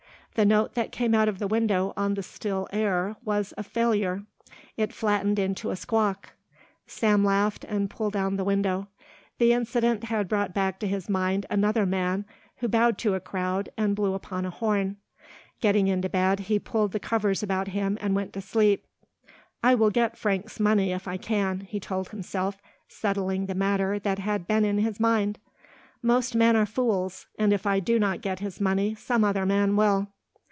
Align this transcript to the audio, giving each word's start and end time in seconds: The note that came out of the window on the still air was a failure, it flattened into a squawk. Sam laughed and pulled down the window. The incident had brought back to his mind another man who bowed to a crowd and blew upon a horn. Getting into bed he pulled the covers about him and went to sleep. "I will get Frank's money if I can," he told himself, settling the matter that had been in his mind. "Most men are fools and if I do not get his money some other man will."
The 0.35 0.45
note 0.45 0.75
that 0.75 0.93
came 0.93 1.13
out 1.13 1.27
of 1.27 1.39
the 1.39 1.47
window 1.47 1.91
on 1.97 2.13
the 2.13 2.23
still 2.23 2.69
air 2.71 3.17
was 3.25 3.53
a 3.57 3.63
failure, 3.63 4.23
it 4.77 4.93
flattened 4.93 5.37
into 5.37 5.71
a 5.71 5.75
squawk. 5.75 6.31
Sam 6.87 7.25
laughed 7.25 7.65
and 7.65 7.89
pulled 7.89 8.13
down 8.13 8.37
the 8.37 8.45
window. 8.45 8.87
The 9.39 9.51
incident 9.51 10.05
had 10.05 10.29
brought 10.29 10.53
back 10.53 10.79
to 10.79 10.87
his 10.87 11.09
mind 11.09 11.45
another 11.49 11.85
man 11.85 12.23
who 12.57 12.69
bowed 12.69 12.97
to 12.99 13.13
a 13.13 13.19
crowd 13.19 13.71
and 13.77 13.93
blew 13.93 14.13
upon 14.13 14.45
a 14.45 14.49
horn. 14.49 14.95
Getting 15.59 15.89
into 15.89 16.07
bed 16.07 16.39
he 16.39 16.59
pulled 16.59 16.93
the 16.93 16.99
covers 16.99 17.43
about 17.43 17.67
him 17.67 17.97
and 17.99 18.15
went 18.15 18.31
to 18.31 18.39
sleep. 18.41 18.85
"I 19.61 19.75
will 19.75 19.89
get 19.91 20.17
Frank's 20.17 20.61
money 20.61 20.93
if 20.93 21.09
I 21.09 21.17
can," 21.17 21.59
he 21.59 21.81
told 21.81 22.07
himself, 22.09 22.61
settling 22.87 23.47
the 23.47 23.53
matter 23.53 23.99
that 23.99 24.19
had 24.19 24.47
been 24.47 24.63
in 24.63 24.77
his 24.77 24.97
mind. 24.97 25.39
"Most 26.01 26.35
men 26.35 26.55
are 26.55 26.65
fools 26.65 27.27
and 27.37 27.51
if 27.51 27.65
I 27.67 27.81
do 27.81 27.99
not 27.99 28.21
get 28.21 28.39
his 28.39 28.61
money 28.61 28.95
some 28.95 29.25
other 29.25 29.45
man 29.45 29.75
will." 29.75 30.07